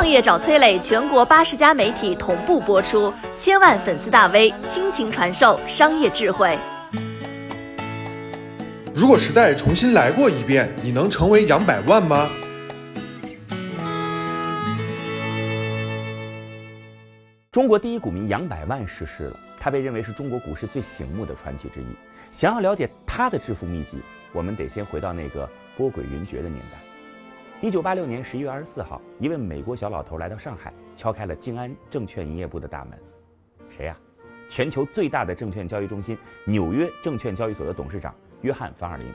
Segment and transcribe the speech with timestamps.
[0.00, 6.56] 创业找崔磊，全国八十家媒体同步播出，千万粉丝大 V 倾情传授商业智慧。
[8.94, 12.30] 如果时代重新来过一遍，你能成为杨百万吗？
[17.52, 21.84] 中国第一股民杨百万逝世了，他被认为是中国股市最醒目的传奇之一。
[22.30, 23.98] 想要了解他的致富秘籍，
[24.32, 25.46] 我们得先回到那个
[25.76, 26.89] 波诡云谲的年代。
[27.62, 32.98] 一九八六年十一月二十四号，一位美国小老头来到上海，敲开了静安证券营业部的大门。
[33.68, 33.94] 谁呀？
[34.48, 39.06] 全球最大的证券交易中心——纽约证券交易所的董事长约翰·凡尔林。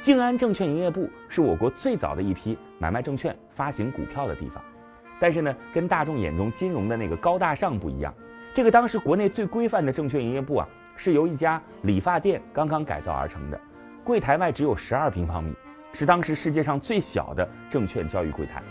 [0.00, 4.60] 静安证券营业部是我国最早的一批买卖证券、发行股票的地方。
[5.20, 8.12] 但是呢，跟大众眼中金融的那个高大上不一样。
[8.52, 13.60] 这个当时国内最规范的证券营业部啊，是由一家理发店刚刚改造而成的，
[14.02, 15.54] 柜台外只有十二平方米，
[15.92, 18.62] 是当时世界上最小的证券交易柜台。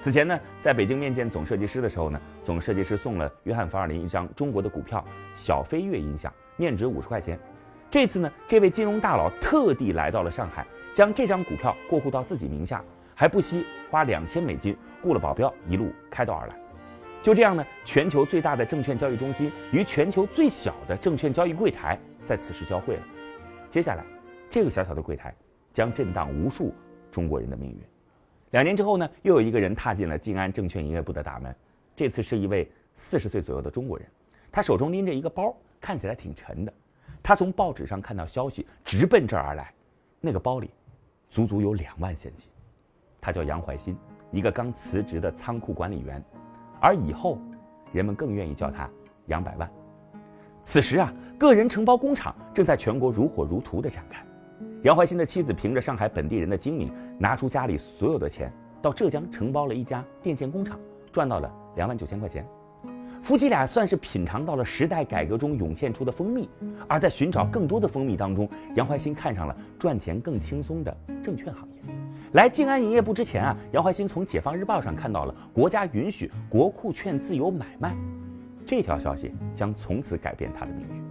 [0.00, 5.02] 此前呢，在北京面见总设计师的时候呢，总设计师送了约翰·凡尔林一张中国的股票
[5.34, 7.38] 小飞跃音响，面值五十块钱。
[7.90, 12.82] 这次呢，这位金融大佬特地来到了上海，将这张股票过户到自己名下。
[13.16, 16.56] 还不惜花两千美金雇了保镖，一路开道而来。
[17.22, 23.02] 就这样呢，全球最大的证券交易中心与全球最小的证券交易柜台在此时交汇了。
[23.70, 24.04] 接下来，
[24.50, 25.32] 这个小小的柜台
[25.74, 26.72] 将震荡无数
[27.10, 27.78] 中国人的命运。
[28.52, 31.54] 两年之后呢，又有一个人踏进了静安证券营业部的大门。
[31.96, 34.08] 这次是一位四十岁左右的中国人，
[34.50, 36.72] 他手中拎着一个包，看起来挺沉的。
[37.20, 39.74] 他从报纸上看到消息，直奔这儿而来。
[40.20, 40.70] 那个包里，
[41.28, 42.48] 足足有两万现金。
[43.20, 43.96] 他叫杨怀新，
[44.30, 46.22] 一个刚辞职的仓库管理员，
[46.80, 47.38] 而以后，
[47.92, 48.88] 人们更愿意叫他
[49.26, 49.68] 杨百万。
[50.62, 54.24] 此时啊，个人承包工厂正在全国如火如荼地展开。
[54.84, 60.78] 杨怀新的妻子凭着上海本地人的精明，拿出家里所有的钱，到浙江承包了一家电线工厂，
[61.10, 62.46] 赚到了两万九千块钱。
[63.22, 66.50] 夫妻俩算是品尝到了时代改革中涌现出的蜂蜜，
[66.86, 71.94] 而在寻找更多的蜂蜜当中，杨怀新看上了赚钱更轻松的证券行业。
[72.32, 77.96] 来静安营业部之前啊，杨怀新从《解放日报》上看到了国家允许国库券自由买卖，
[78.66, 81.02] 这条消息将从此改变他的命运。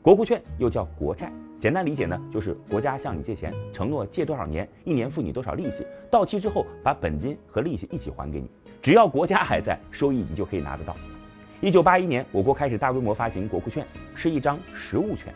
[0.00, 8.50] 国库券又叫国债，简单理解呢，就是国家向你借钱，承诺借多少年，一年付你多少利息，到期之后把本金和利息一起还给你，
[8.82, 10.94] 只要国家还在，收益你就可以拿得到。
[11.62, 15.32] 一九八一年，我国开始大规模发行国库券，是一张实物券。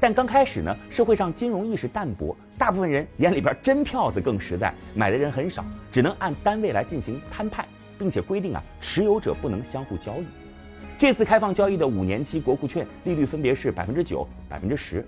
[0.00, 5.62] 但刚开始呢，社会上金融意识淡薄，大部分人眼里边真票子更实在，买的人很少，
[5.92, 7.66] 只能按单位来进行摊派，
[7.98, 10.24] 并且规定啊，持有者不能相互交易。
[10.96, 15.06] 这次开放交易的五年期国库券利率分别是百分之九、百分之十，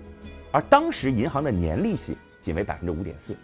[0.51, 3.35] 而当时银行的年利息仅为百分之五点四，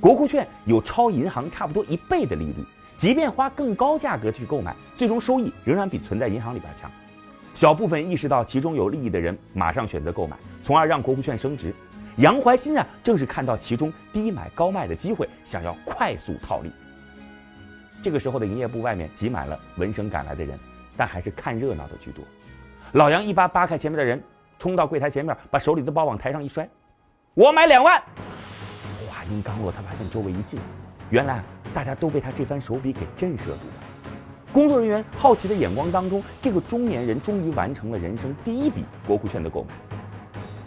[0.00, 2.64] 国库券有超银行差不多一倍的利率。
[2.96, 6.90] 即便花更高价格去购买，最终收益仍然比存在银行里边强。
[7.54, 11.74] 小部分意识到其中有利益的人，马上选择购买，从而让国库券升值。
[12.16, 16.70] 杨怀新啊，正是看到其中低买高卖的机会，想要快速套利。
[18.02, 20.58] 这个时候的营业部外面挤满了闻声赶来的人，
[20.96, 22.22] 但还是看热闹的居多。
[22.92, 24.22] 老杨一把扒开前面的人，
[24.60, 26.68] 冲到柜台前面，把手里的包往台上一摔
[27.32, 27.98] ：“我买两万！”
[29.08, 30.60] 话音刚落，他发现周围一静。
[31.08, 33.72] 原来大家都被他这番手笔给震慑住了。
[34.52, 39.68] 工作人员好奇的眼光当中，这个中年人终于完成了人生第一笔国库券的购买。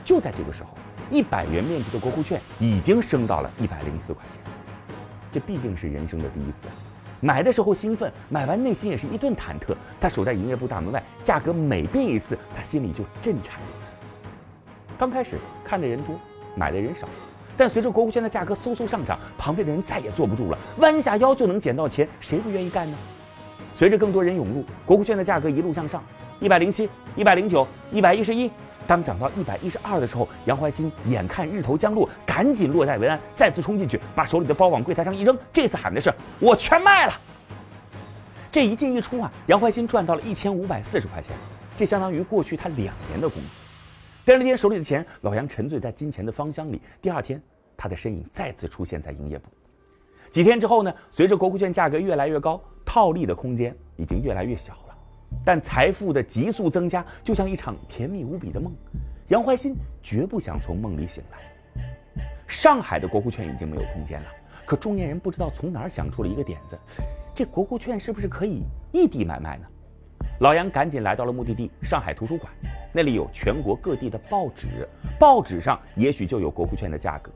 [0.04, 0.70] 就在这个时候，
[1.12, 4.42] 一百元面值的国库券已经升到了一百零四块钱。
[5.32, 6.74] 这毕竟是人生的第一次啊，
[7.24, 9.74] 买的时候兴奋，买完内心也是一顿忐忑。
[9.98, 13.92] 他守在营业部大门外，价格每变一次，他心里就震颤一次。
[14.98, 16.20] 刚开始看的人多，
[16.58, 17.08] 买的人少。
[17.56, 22.98] 但随着国库券的价格嗖嗖上涨，旁边的人再也坐不住了，弯下腰就能捡到钱，谁不愿意干呢？
[23.74, 26.04] 随着更多人涌入，国库券的价格一路向上，
[26.42, 28.52] 一百零七、一百零九、一百一十一。
[28.88, 37.14] 当涨到一百一十二的时候，杨怀新眼看日头将落，赶紧落袋为安，再次冲进去，把手里的包往柜台上一扔，这次喊的是“我全卖了”。
[38.52, 41.36] 这一进一出啊，杨怀新赚到了一千五百四十块钱，
[41.76, 44.32] 这相当于过去他两年的工资。
[44.32, 46.82] 掂了掂手里的钱，老杨沉醉在金钱的芳香里。
[47.02, 47.42] 第二天，
[47.76, 49.50] 他的身影再次出现在营业部。
[50.32, 50.94] 几天之后呢？
[51.12, 54.93] 随着国库券价格越来越高，套利的空间已经越来越小了。
[55.46, 58.74] 但财富的急速增加，就像一场甜蜜无比的梦。
[59.30, 61.40] 杨怀新绝不想从梦里醒来。
[62.48, 64.28] 上海的国库券已经没有空间了，
[64.66, 66.78] 可中年人不知道从哪儿想出了一个点子：
[67.34, 69.66] 这国库券是不是可以异地买卖呢？
[70.40, 72.52] 老杨赶紧来到了目的地——上海图书馆。
[72.92, 74.88] 那里有全国各地的报纸，
[75.20, 77.32] 报纸上也许就有国库券的价格。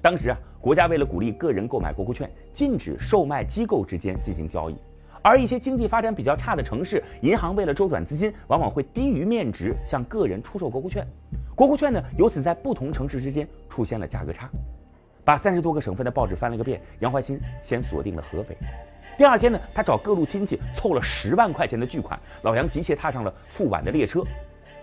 [0.00, 4.76] 当时啊，国家为了鼓励个人购买国库券，禁止售卖机构之间进行交易。
[5.22, 11.06] 而一些经济发展比较差的城市，银行为了周转资金，往往会低于面值向个人出售国库券。
[11.54, 14.48] 国库券呢，由此在不同城市之间出现了价格差。
[15.24, 18.56] 把三十多个省份的报纸翻了个遍，杨怀新先锁定了合肥。
[19.16, 24.22] 第二天呢，他找各路亲戚凑了十万块钱的巨款，老杨急切踏上了赴皖的列车。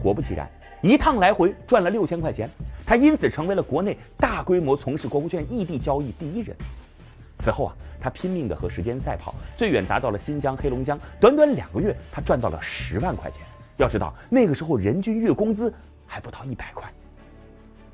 [0.03, 0.47] 果不其然，
[0.81, 2.49] 一趟来回赚了六千块钱，
[2.85, 6.55] 他因此成为了国内大规模从事国库券异地交易第一人。
[7.45, 10.99] 此后啊，他拼命的和时间赛跑，最远达到了新疆、黑龙江。
[11.19, 13.43] 短短两个月，他赚到了十万块钱。
[13.77, 15.71] 要知道，那个时候人均月工资
[16.07, 16.91] 还不到一百块。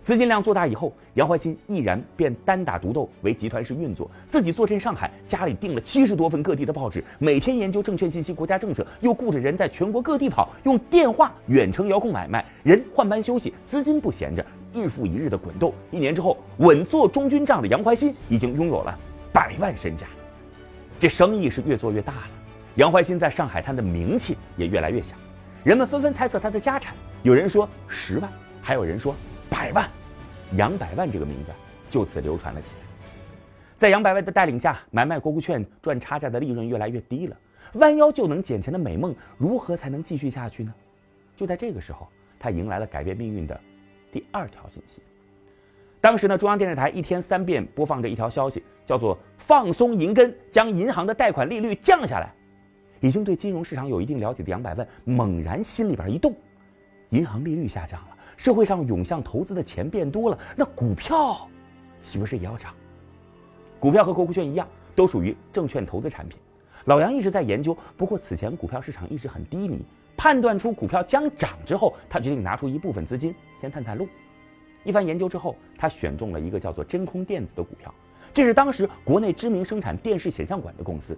[0.01, 15.74] 资金量做大以后，杨怀新毅然便单打独斗为集团式运作，自己坐镇上海，家里订了七十多份各地的报纸，每天研究证券信息、国家政策，又顾着人在全国各地跑，用电话远程遥控买卖，人换班休息，资金不闲着，日复一日的滚动。
[15.92, 18.98] 一年之后，稳坐中军帐的杨怀新已经拥有了
[19.33, 20.07] 百万身家，
[20.99, 22.29] 这生意是越做越大了。
[22.75, 25.17] 杨怀新在上海滩的名气也越来越响，
[25.63, 28.31] 人们纷纷猜测他的家产，有人说十万，
[28.61, 29.15] 还有人说。
[29.49, 29.87] 百万，
[30.55, 31.51] 杨百万这个名字
[31.89, 33.05] 就此流传了起来。
[33.77, 37.37] 在杨百万的带领下，买卖国库券赚差价的利润越来越低了。
[37.73, 40.73] 弯腰就能捡钱的美梦，如何才能继续下去呢？
[41.35, 42.07] 就在这个时候，
[42.39, 43.59] 他迎来了改变命运的
[44.09, 45.01] 第二条信息。
[46.01, 52.33] 当时呢，中央电视台一天三遍播放着一条消息，叫做“放松银根，将银行的贷款利率降下来”。
[53.01, 56.36] 已经对金融市场有一定了解的杨百万猛然心里边一动，
[57.09, 58.18] 银行利率下降了。
[58.36, 61.48] 社会上涌向投资的钱变多了，那股票
[62.00, 62.74] 岂不是也要涨？
[63.80, 66.39] 股票和国库券一样，都属于证券投资产品。
[66.86, 69.86] 老杨一直在研究，不过此前股票市场一直很低迷，
[70.18, 74.07] 判断出股票将涨之后，他决定拿出一部分资金先探探路。
[74.83, 77.93] 一番研究之后，他选中了一个叫做真空电子的股票，
[78.33, 81.17] 这是当时国内知名生产电视显像管的公司，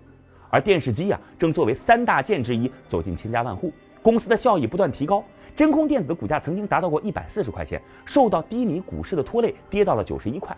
[0.50, 3.71] 而电视机呀正作为三大件之一走进千家万户。
[4.01, 5.24] 公司的效益不断提高，
[5.56, 10.54] 真空电子的股价曾经达到过一百四十块钱，受到低迷股市的拖累，跌到了九十一块。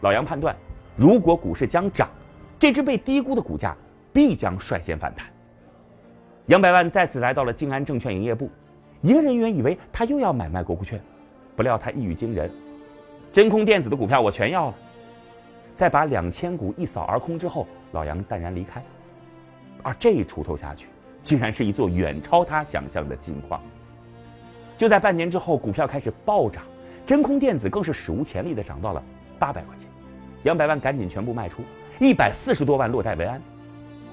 [0.00, 0.56] 老杨判断，
[0.96, 2.08] 如果股市将涨，
[2.58, 3.76] 这只被低估的股价
[4.10, 5.26] 必将率先反弹。
[6.46, 8.50] 杨百万再次来到了静安证券营业部，
[9.02, 10.98] 营业人员以为他又要买卖国库券，
[11.58, 12.48] 不料他一语惊人
[13.34, 14.74] ：“真空电子的股票我全要了。”
[15.74, 18.80] 在把两千股一扫而空之后，老杨淡然离开。
[19.82, 20.86] 而这一锄头下去。
[21.20, 23.60] 竟然是一座远超他想象的金矿。
[24.78, 26.62] 就在半年之后，股票开始暴涨，
[27.04, 29.02] 真空电子更是史无前例的涨到了
[29.38, 29.90] 八百块钱。
[30.44, 31.60] 杨百万赶紧全部卖出，
[32.00, 33.42] 一百四十多万落袋为安。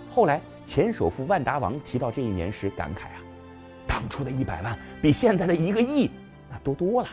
[0.09, 3.21] 后来前首富万达王提到这一年时感慨啊，
[3.87, 6.09] 当初的一百万比现在的一个亿
[6.51, 7.07] 那多多了。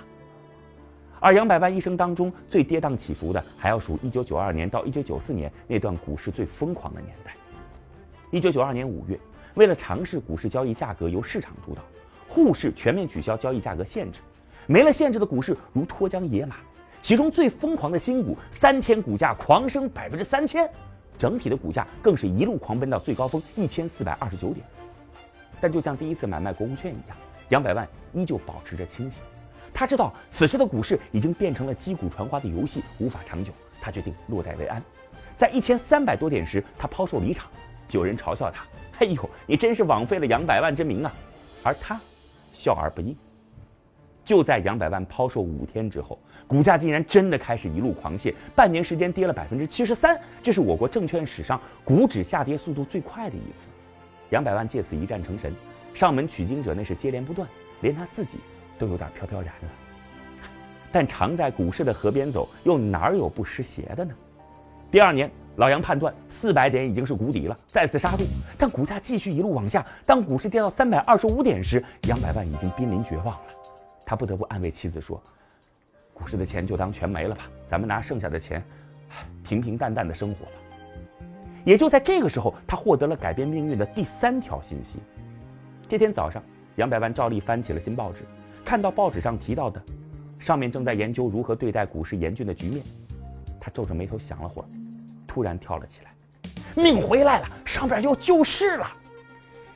[1.22, 7.32] 而杨百万一生当中最跌宕起伏的，还要数一九九二年到一九九四年那段股市最疯狂的年代。
[8.32, 9.16] 一九九二年五月。
[9.54, 11.82] 为了尝试股市交易价格由市场主导，
[12.26, 14.20] 沪市全面取消交易价格限制，
[14.66, 16.56] 没了限制的股市如脱缰野马。
[17.02, 20.66] 其中最疯狂的新股，三天股价狂升百分之三千，
[21.18, 24.66] 整体的股价更是一路狂奔到最高峰一千四百二十九点。
[25.60, 27.16] 但就像第一次买卖国库券一样，
[27.50, 29.22] 杨百万依旧保持着清醒。
[29.74, 33.52] 他知道此时的股市已经变成了击鼓传花的游戏，无法长久。
[33.80, 34.82] 他决定落袋为安。
[35.36, 37.50] 在一千三百多点时，他抛售离场。
[37.90, 38.64] 有人嘲笑他。
[39.00, 41.12] 哎呦，你真是枉费了杨百万之名啊！
[41.64, 42.00] 而他
[42.52, 43.16] 笑而不应。
[44.24, 53.68] 就在杨百万抛售五天之后，股价竟然真的开始一路狂泻，半年时间跌了百分之七十三，这是我国证券史上股指下跌速度最快的一次。
[54.30, 55.52] 杨百万借此一战成神，
[55.92, 57.48] 上门取经者那是接连不断，
[57.80, 58.38] 连他自己
[58.82, 59.68] 都有点飘飘然了。
[60.90, 64.12] 但常在股市的河边走，又哪有不湿鞋的呢？
[64.90, 65.30] 第二年。
[65.56, 68.24] 老杨判断四百点已经是谷底了，再次杀入，
[68.56, 69.84] 但股价继续一路往下。
[70.06, 73.44] 当股市跌到三百二十五点时，杨百万已经濒临绝望了。
[74.06, 75.22] 他不得不安慰妻子说
[76.14, 78.64] ：“股市的钱就当全没了吧，咱们拿剩下的钱，
[79.44, 80.52] 平平淡淡的生活吧。”
[81.66, 85.00] 也就在这个时候，他获得了改变命运的第三条信息。
[85.86, 86.42] 这天早上，
[86.76, 88.24] 杨百万照例翻起了新报纸，
[88.64, 89.82] 看到报纸上提到的，
[90.38, 92.82] 上面正在研究如何对待股市严峻的局面。
[93.60, 94.64] 他皱着眉头想了会儿。
[95.26, 96.12] 突然跳了起来，
[96.76, 97.48] 命回来了！
[97.64, 98.86] 上边要救市了！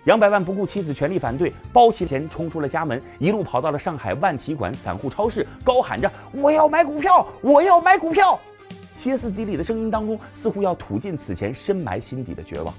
[0.04, 7.26] 杨百万不顾妻子全力反对，包起钱冲出了家门，一路跑到了上海万体馆散户超市，高喊着：“我要买股票！
[7.40, 8.38] 我要买股票！”
[8.92, 12.74] 歇斯底里的声音当中，似乎要吐尽此前深埋心底的绝望。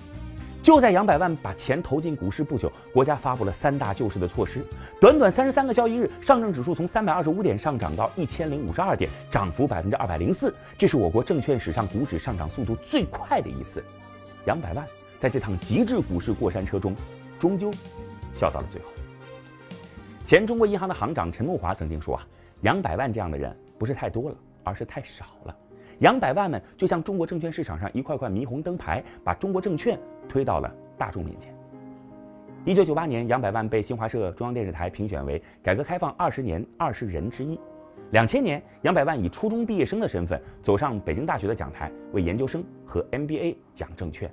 [0.68, 4.62] 就在杨百万把钱投进股市不久，国家发布了三大救市的措施。
[5.00, 13.82] 短短三十三个交易日，上证指数从三百二十五点上涨到一千零五十二点，涨幅百分之二百零四，这是我国证券史上股指上涨速度最快的一次。
[14.46, 14.86] 杨百万
[15.22, 16.94] 在这趟极致股市过山车中，
[17.40, 17.72] 终究
[18.34, 18.90] 笑到了最后。
[20.26, 22.28] 前中国银行的行长陈慕华曾经说啊，
[22.64, 25.56] 杨百万这样的人不是太多了，而是太少了。
[26.00, 29.98] 杨百万们就像中国证券市场上一块块霓虹灯牌，把中国证券
[30.28, 31.54] 推到了大众面前。
[32.66, 37.60] 一九九八年，杨百万被新华社、中央电视台评选为改革开放二十年二十人之一。
[38.12, 44.30] 两千年，杨百万以初中毕业生的身份走上北京大学的讲台，为研究生和 MBA 讲证券。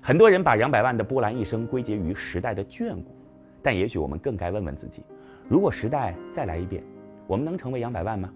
[0.00, 3.14] 很多人把杨百万的波澜一生归结于时代的眷顾。
[3.60, 5.02] 但也许我们更该问问自己：
[5.48, 6.82] 如果时代再来一遍，
[7.26, 8.32] 我们能成为杨百万吗？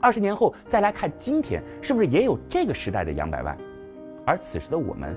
[0.00, 3.56] 二十年后再来看今天，是不是也有这个时代的杨百万？
[4.24, 5.16] 而此时的我们